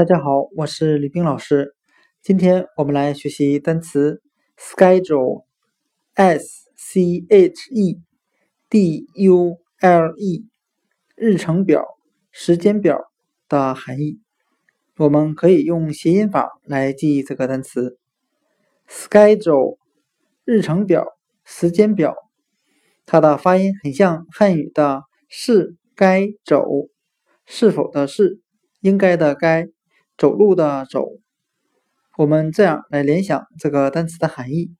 [0.00, 1.74] 大家好，我是李冰老师。
[2.22, 4.22] 今天我们来学习单词
[4.56, 8.00] schedule，s c h e
[8.70, 10.48] d u l e，
[11.16, 11.84] 日程表、
[12.30, 13.10] 时间表
[13.46, 14.22] 的含义。
[14.96, 17.98] 我们可以用谐音法来记忆这个单词
[18.88, 19.76] schedule，
[20.46, 21.08] 日程表、
[21.44, 22.16] 时间表。
[23.04, 26.64] 它的发音很像汉语的“是该走”，
[27.44, 28.40] 是否的“是”，
[28.80, 29.68] 应该的“该”。
[30.20, 31.18] 走路的走，
[32.18, 34.74] 我们这样来联想这个单词的含义：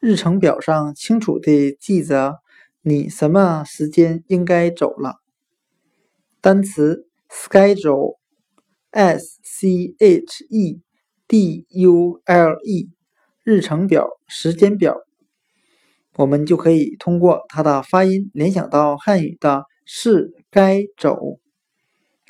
[0.00, 2.40] 日程表上清楚地记着
[2.80, 5.20] 你什么时间应该走了。
[6.40, 8.18] 单词 schedule，s
[9.44, 10.80] c h e
[11.28, 12.90] d u l e，
[13.44, 14.96] 日程表、时间表，
[16.16, 21.38] 我们就可以通过它的发音联想到汉语的“是该走”。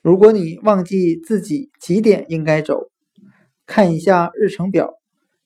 [0.02, 2.90] 如果你忘记自己几点应该走，
[3.66, 4.94] 看一下日程表，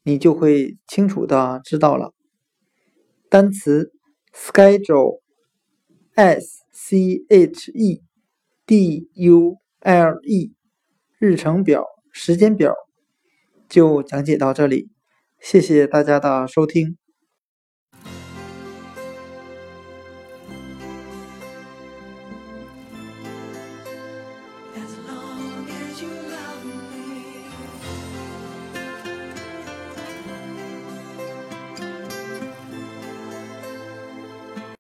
[0.03, 2.14] 你就会清楚的知道了。
[3.28, 3.92] 单词
[4.34, 5.20] schedule，s
[6.72, 8.03] c h e
[8.64, 10.55] d u l e，
[11.19, 12.75] 日程表、时间表，
[13.69, 14.88] 就讲解到这里。
[15.38, 16.97] 谢谢大家的收听。